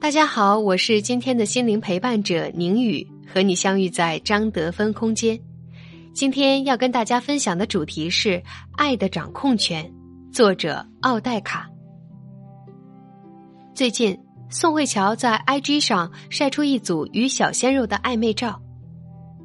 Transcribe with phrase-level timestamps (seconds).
[0.00, 5.38] 大家好，我是今天的心灵陪伴者宁宇，和你相遇在张德芬空间。
[6.14, 8.30] 今天要跟大家分享的主题是
[8.76, 9.84] 《爱的掌控权》，
[10.34, 11.68] 作者奥黛卡。
[13.74, 18.58] 最近，宋慧乔在 IG 上晒出一组与小鲜肉的暧昧照，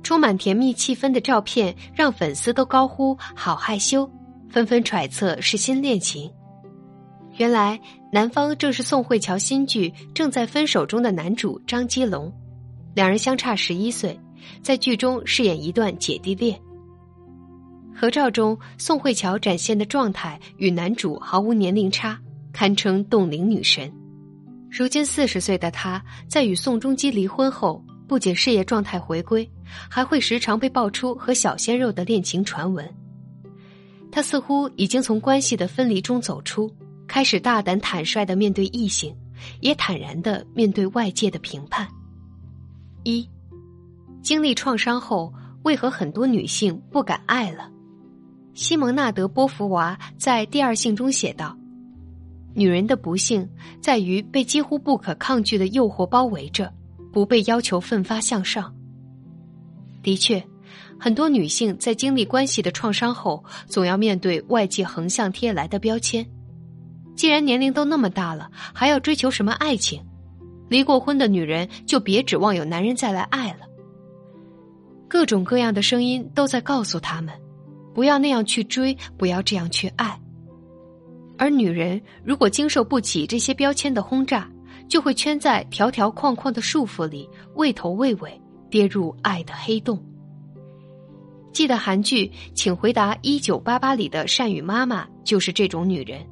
[0.04, 4.10] 充满甜蜜气氛的照片让粉丝都高呼“好害羞”，
[4.50, 6.32] 纷纷揣测是新恋情。
[7.38, 7.78] 原来，
[8.16, 12.32] 男方正是宋慧乔新剧《正在分手中的男主》张基龙，
[12.94, 14.18] 两人相差十一岁，
[14.64, 16.58] 在剧中饰演一段姐弟恋。
[17.94, 22.18] 合照中，宋慧乔展现的状态与男主毫无年龄差，
[22.54, 23.92] 堪称冻龄女神。
[24.72, 29.46] 如今四十岁的她，在与宋仲基离婚后，不仅事业状态回归，
[29.90, 32.90] 还会时常被爆出和小鲜肉的恋情传闻。
[34.10, 36.74] 她似乎已经从关系的分离中走出。
[37.08, 39.16] 开始大胆坦率的面对异性，
[39.62, 41.88] 也坦然的面对外界的评判。
[43.04, 43.28] 一，
[44.22, 47.70] 经历创伤后，为何很多女性不敢爱了？
[48.54, 51.56] 西蒙纳德·波伏娃在《第二性》中写道
[52.56, 53.48] ：“女人的不幸
[53.82, 56.74] 在于被几乎不可抗拒的诱惑包围着，
[57.12, 58.74] 不被要求奋发向上。”
[60.02, 60.42] 的确，
[61.00, 66.26] 很多女性在经历关系的创伤后，总要面对外界横向贴来的标签。
[67.16, 70.02] 既然年龄都那么大了，还要追求什么爱情？
[70.68, 73.60] 离过婚的女人就别指望有男人再来爱了。
[75.08, 77.34] 各种各样的声音都在告诉他们，
[77.94, 80.20] 不要那样去追，不要这样去爱。
[81.38, 84.50] 而女人如果经受不起这些标签的轰炸，
[84.90, 90.04] 就会圈在条条框框的束缚里，畏头畏尾，跌入爱的黑洞。
[91.54, 96.26] 记得韩剧《请回答一九八八》里的善宇妈妈就是这种女人。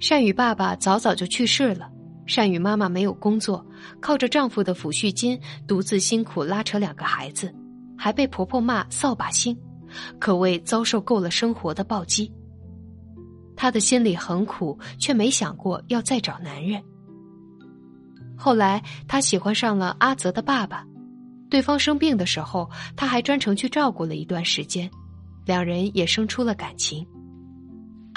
[0.00, 1.90] 善宇爸爸早早就去世了，
[2.24, 3.66] 善宇妈妈没有工作，
[4.00, 7.52] 靠着丈夫的抚恤金，独自辛苦拉扯两个孩子，
[7.96, 9.58] 还被婆婆骂扫把星，
[10.20, 12.32] 可谓遭受够了生活的暴击。
[13.56, 16.80] 她的心里很苦，却没想过要再找男人。
[18.36, 20.86] 后来，她喜欢上了阿泽的爸爸，
[21.50, 24.88] 对方生病的时候，她还专程去照顾了一段时间，
[25.44, 27.04] 两人也生出了感情。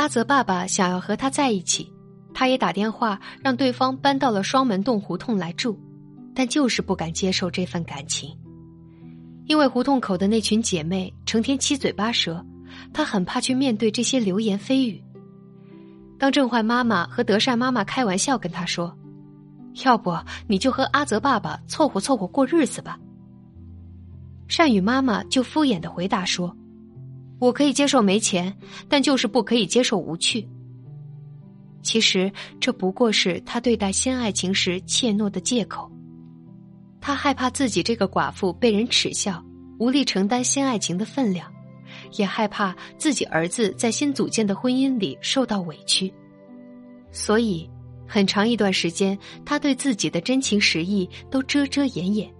[0.02, 1.88] 阿泽爸爸想要和他在一起，
[2.34, 5.80] 他也打电话让对方搬到了双门洞胡同来住，
[6.34, 8.36] 但就是不敢接受这份感情，
[9.46, 12.44] 因为胡同口的那群姐妹成天七嘴八舌，
[12.92, 15.00] 他很怕去面对这些流言蜚语。
[16.18, 18.98] 当郑焕妈妈和德善妈妈开玩笑跟他说
[19.86, 20.18] ：“要不
[20.48, 23.00] 你就和阿泽爸爸凑合凑合过日子吧。”
[24.50, 26.58] 善宇妈妈就敷衍的回答说。
[27.42, 28.56] 我可以接受没钱，
[28.88, 30.48] 但就是不可以接受无趣。
[31.82, 35.92] 其实这不过是他对待新爱情时怯懦的借口。
[37.02, 39.44] 他害怕自己这个寡妇被人耻笑，
[39.80, 41.52] 无力承担新爱情的分量，
[42.16, 46.14] 也害怕自己儿子在新组建的婚姻里受到委屈。
[47.12, 47.68] 所以，
[48.08, 52.32] 很长一段时间，他对自己的真情实意都遮遮掩掩，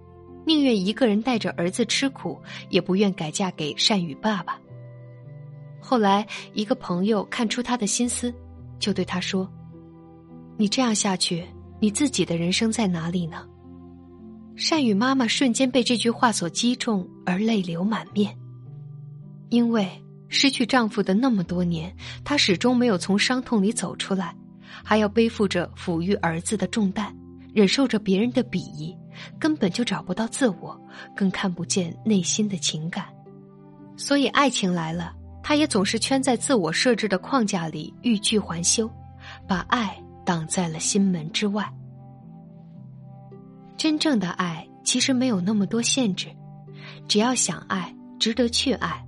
[0.46, 2.40] 宁愿一个人带着儿子吃苦，
[2.70, 4.60] 也不愿改嫁给善宇爸爸。
[5.92, 8.34] 后来，一个朋友看出他的心思，
[8.78, 9.46] 就对他说
[10.56, 11.46] ：“你这样下去，
[11.80, 13.46] 你自己的人生在哪里呢？”
[14.56, 18.34] 善宇妈妈瞬间被这句话所击中，而泪流满面。
[19.50, 19.86] 因为
[20.30, 24.34] 失去丈夫的那么多年，她始终没有从伤痛里走出来，
[24.82, 27.14] 还要背负着抚育儿子的重担，
[27.52, 28.96] 忍受着别人的鄙夷，
[29.38, 30.74] 根本就找不到自我，
[31.14, 33.04] 更看不见内心的情感。
[33.94, 35.16] 所以，爱情来了。
[35.42, 38.90] 他也总是圈在自我设置的框架里欲拒还休，
[39.46, 41.70] 把爱挡在了心门之外。
[43.76, 46.28] 真正的爱其实没有那么多限制，
[47.08, 49.04] 只要想爱，值得去爱，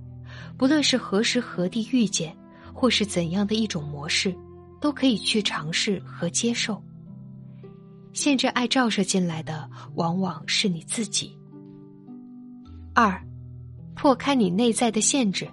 [0.57, 2.35] 不论是何时何地遇见，
[2.73, 4.35] 或是怎样的一种模式，
[4.81, 6.81] 都可以去尝试和接受。
[8.11, 11.37] 限制爱照射进来的，往往是你自己。
[12.93, 13.21] 二，
[13.93, 15.47] 破开你内在的限制。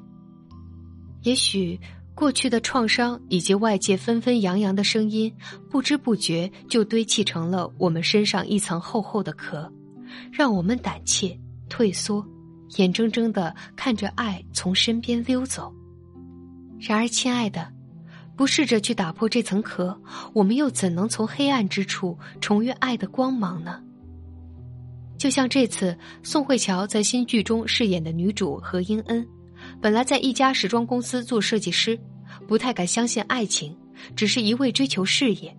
[1.22, 1.78] 也许。
[2.14, 5.34] 过去的创伤以及外界纷纷扬扬的声音，
[5.70, 9.72] 不知不觉就堆砌成了我们身上一层厚厚的壳，
[10.30, 11.36] 让我们胆怯、
[11.70, 12.22] 退缩，
[12.76, 15.72] 眼睁睁的看着爱从身边溜走。
[16.78, 17.66] 然而，亲爱的，
[18.36, 19.98] 不试着去打破这层壳，
[20.34, 23.82] 我们又怎能从黑暗之处重越爱的光芒呢？
[25.16, 29.26] 就像这次宋慧乔在新剧中饰演的女主何英恩。
[29.80, 31.98] 本来在一家时装公司做设计师，
[32.46, 33.76] 不太敢相信爱情，
[34.14, 35.50] 只是一味追求事业；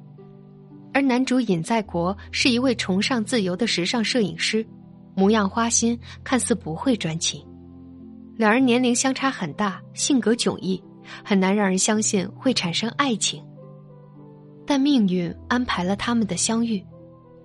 [0.94, 4.66] 而男主尹在国是一位崇尚自由的时尚摄影师，
[5.16, 7.46] 模样花心，看似不会专情。
[8.36, 10.82] 两人年龄相差很大，性格迥异，
[11.24, 13.44] 很难让人相信会产生爱情。
[14.66, 16.82] 但命运安排了他们的相遇，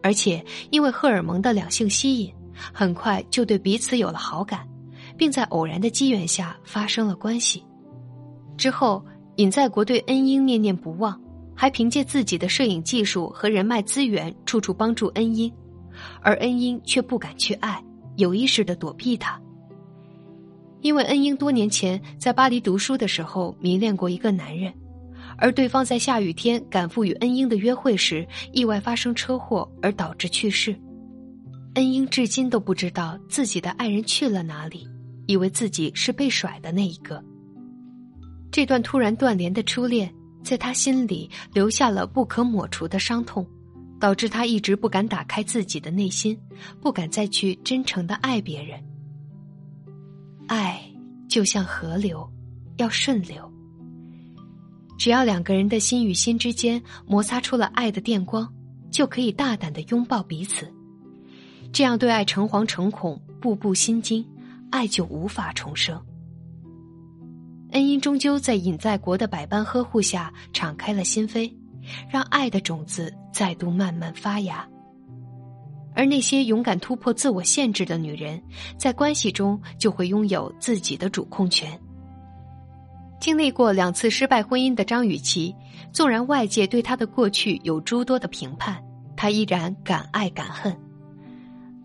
[0.02, 2.32] 而且因为荷尔蒙的两性吸引，
[2.72, 4.67] 很快就对彼此有了好感。
[5.18, 7.62] 并在偶然的机缘下发生了关系，
[8.56, 9.04] 之后
[9.36, 11.20] 尹在国对恩英念念不忘，
[11.54, 15.52] 还凭借自己的摄影技术和人脉资源处处帮助恩英，
[16.22, 17.82] 而恩英却不敢去爱，
[18.16, 19.38] 有意识的躲避他。
[20.80, 24.72] 因为恩英多年前在巴黎读书的时候迷恋过一个男人，
[25.36, 30.78] 而对方在下雨天赶赴与恩英的约会时意外发生车祸而导致去世，
[31.74, 34.86] 恩英至今都不知道自己的爱人去了哪里。
[35.28, 37.22] 以为自己是被甩的那一个。
[38.50, 43.46] 这段突然断联的初恋，在他心里留下了不可抹除的伤痛，
[44.00, 46.36] 导致他一直不敢打开自己的内心，
[46.80, 48.82] 不敢再去真诚的爱别人。
[50.46, 50.82] 爱
[51.28, 52.26] 就像河流，
[52.78, 53.52] 要顺流。
[54.96, 58.50] 只要两个人的心与心之间摩擦出了爱的电光，
[58.90, 60.66] 就可以大胆的拥抱彼此，
[61.70, 64.24] 这样对爱诚惶诚恐，步步心惊。
[64.70, 66.00] 爱就无法重生。
[67.72, 71.52] 恩英终究在尹在国的百般呵护下敞开了心扉，
[72.10, 74.66] 让爱的种子再度慢慢发芽。
[75.94, 78.40] 而那些勇敢突破自我限制的女人，
[78.78, 81.78] 在关系中就会拥有自己的主控权。
[83.20, 85.52] 经历过两次失败婚姻的张雨绮，
[85.92, 88.80] 纵然外界对她的过去有诸多的评判，
[89.16, 90.74] 她依然敢爱敢恨。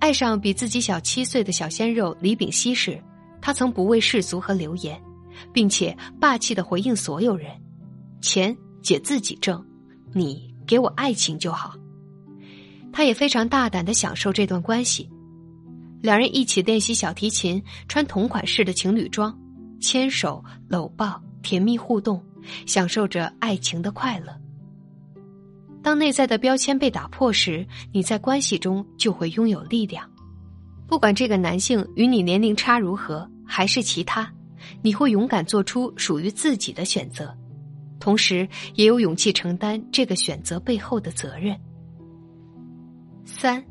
[0.03, 3.01] 爱上比自己小七岁的小鲜肉李炳熙时，
[3.41, 5.01] 他曾不畏世俗和流言，
[5.53, 7.49] 并且霸气的回应所有人
[8.19, 9.65] ：“钱姐自己挣，
[10.11, 11.73] 你给我爱情就好。”
[12.91, 15.09] 他也非常大胆的享受这段关系，
[16.01, 19.33] 两人一起练习小提琴，穿同款式的情侣装，
[19.79, 22.21] 牵手搂抱，甜蜜互动，
[22.65, 24.37] 享受着爱情的快乐。
[25.83, 30.09] 当内在的标签被打破时，你在关系中就会拥有力量。
[30.87, 34.31] 不管这个男性与你年龄差如何，还是其他，
[34.81, 37.35] 你会勇敢做出属于自己的选择，
[37.99, 41.53] 同时也有勇气承担这个选择背后的责任。
[43.25, 43.63] 三，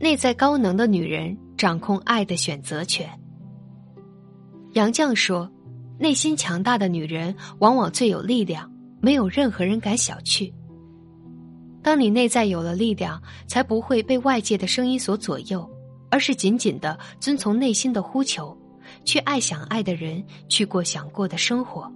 [0.00, 3.08] 内在高能的女人掌控爱的选择权。
[4.72, 5.48] 杨绛说
[5.96, 8.68] ：“内心强大的女人往往最有力量，
[9.00, 10.52] 没有任何人敢小觑。”
[11.84, 15.68] 当你内在有了力量，才不会被外界的声音所左右，
[16.10, 18.56] 而是紧紧的遵从内心的呼求，
[19.04, 21.92] 去爱想爱的人，去过想过的生活。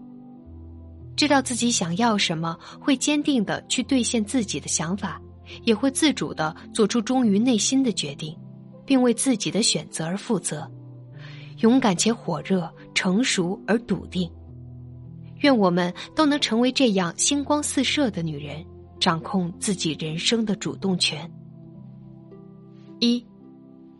[1.16, 5.18] 知道自己想要什么，会坚定的去兑现自己的想法，
[5.64, 8.36] 也会自主的做出忠于内心的决定，
[8.84, 10.70] 并为自己的选择而负责。
[11.60, 14.30] 勇敢且火热，成熟而笃定。
[15.38, 18.62] 愿我们都能成为这样星光四射的女人。
[18.98, 21.30] 掌控自己人生的主动权。
[23.00, 23.24] 一，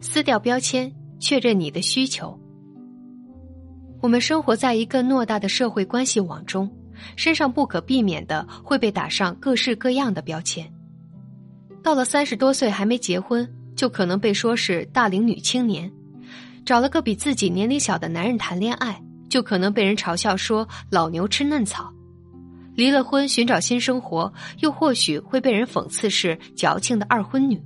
[0.00, 2.38] 撕掉标签，确认你的需求。
[4.00, 6.70] 我们生活在一个偌大的社会关系网中，
[7.16, 10.72] 身上不可避免的会被打上各式各样的标签。
[11.82, 15.88] 到了三十多岁还没结婚，就可能被说是大龄女青年；
[16.64, 21.92] 找了个比自己年龄小的男人谈恋爱，就可能被人嘲笑说老牛吃嫩草。
[22.78, 27.60] 离了婚，寻找新生活，又或许会被人讽刺是矫情的二婚女。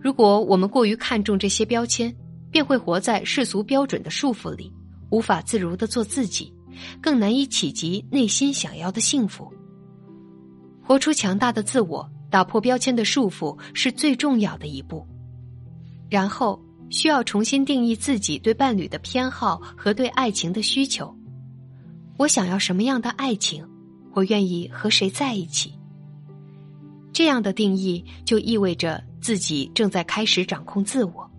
[0.00, 2.12] 如果我们过于看重这些标签，
[2.50, 4.72] 便会活在世俗标准的束缚里，
[5.12, 6.52] 无法自如的做自己，
[7.00, 9.48] 更难以企及内心想要的幸福。
[10.82, 15.06] 活出强大的自我，打破标签的束缚，是最重要的一步。
[16.10, 16.60] 然后
[16.90, 21.16] 需要重新定义自己对伴侣的偏好和对爱情的需求。
[22.20, 23.66] 我想要什么样的爱情？
[24.12, 25.72] 我愿意和谁在一起？
[27.14, 31.30] 这样的定义就意味着自己正在开始掌控自我。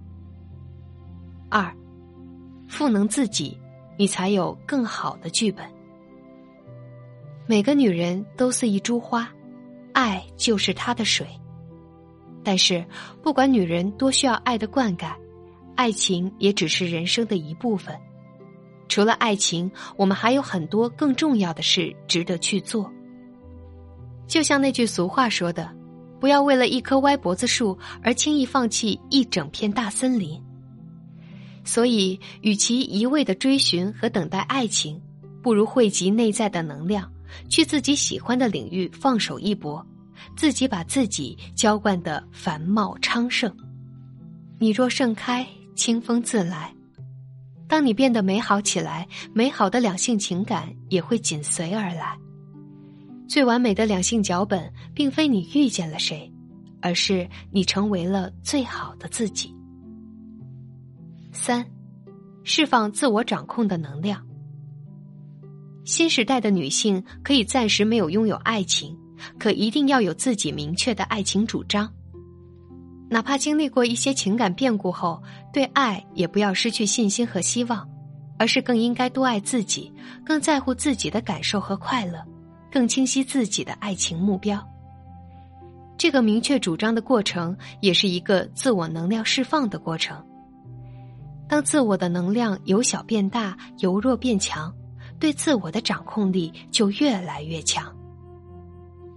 [1.49, 1.71] 二，
[2.67, 3.55] 赋能自己，
[3.95, 5.63] 你才有更好的剧本。
[7.45, 9.31] 每个女人都似一株花，
[9.93, 11.27] 爱就是她的水。
[12.43, 12.83] 但是，
[13.21, 15.13] 不管女人多需要爱的灌溉，
[15.75, 17.95] 爱情也只是人生的一部分。
[18.91, 22.91] 除了爱情，我们还有很多更重要的事值得去做。
[24.27, 25.73] 就像那句俗话说的
[26.19, 30.37] ：“不要为了一棵歪脖子树而轻易放弃一整片大森林。”
[31.63, 35.01] 所以，与其一味的追寻和等待爱情，
[35.41, 37.09] 不如汇集内在的能量，
[37.47, 39.81] 去自己喜欢的领域放手一搏。
[40.35, 43.49] 自己把自己浇灌的繁茂昌盛，
[44.59, 46.75] 你若盛开，清风自来。
[47.71, 52.19] 当你变得美好起来，美好的两性情感也会紧随而来。
[53.29, 56.29] 最完美的两性脚本，并非你遇见了谁，
[56.81, 59.55] 而是你成为了最好的自己。
[61.31, 61.65] 三，
[62.43, 64.21] 释放自我掌控的能量。
[65.85, 68.93] 新时代的女性可以暂时没有拥有爱情。
[69.39, 71.89] 可一定要有自己明确的爱情主张，
[73.13, 77.85] 哪怕经历过一些情感变故后，对爱也不要失去信心和希望，
[78.39, 79.91] 而是更应该多爱自己，
[80.25, 82.23] 更在乎自己的感受和快乐，
[82.71, 84.65] 更清晰自己的爱情目标。
[85.97, 90.25] 这个明确主张的过程，也是一个自我能量释放的过程。
[91.49, 94.73] 当自我的能量由小变大，由弱变强，
[95.19, 97.93] 对自我的掌控力就越来越强。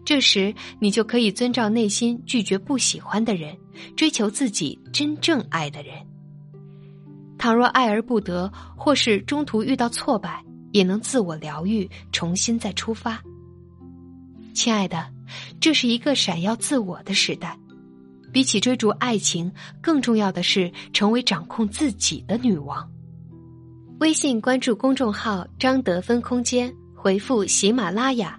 [0.04, 3.56] 这时，你就可以遵照内心拒绝不喜欢的人，
[3.96, 5.94] 追求自己真正爱的人。
[7.38, 13.22] 倘若爱而不得，或是中途遇到挫败，也能自我疗愈，重新再出发。
[14.54, 15.10] 亲爱的，
[15.60, 17.58] 这是一个闪耀自我的时代。
[18.32, 22.88] 比起追逐爱情，更重要的是成为掌控自己的女王。
[24.00, 28.38] 微信关注公众号“张德芬空间”，回复“喜马拉雅”。